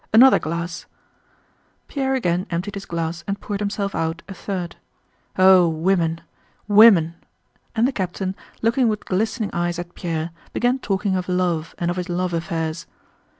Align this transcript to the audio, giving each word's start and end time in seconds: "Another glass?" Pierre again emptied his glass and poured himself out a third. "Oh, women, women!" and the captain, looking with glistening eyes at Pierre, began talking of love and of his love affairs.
"Another 0.11 0.39
glass?" 0.39 0.87
Pierre 1.87 2.15
again 2.15 2.47
emptied 2.49 2.73
his 2.73 2.87
glass 2.87 3.23
and 3.27 3.39
poured 3.39 3.59
himself 3.59 3.93
out 3.93 4.23
a 4.27 4.33
third. 4.33 4.75
"Oh, 5.37 5.69
women, 5.69 6.21
women!" 6.67 7.13
and 7.75 7.87
the 7.87 7.91
captain, 7.91 8.35
looking 8.63 8.87
with 8.87 9.05
glistening 9.05 9.51
eyes 9.53 9.77
at 9.77 9.93
Pierre, 9.93 10.31
began 10.53 10.79
talking 10.79 11.15
of 11.15 11.29
love 11.29 11.75
and 11.77 11.91
of 11.91 11.97
his 11.97 12.09
love 12.09 12.33
affairs. 12.33 12.87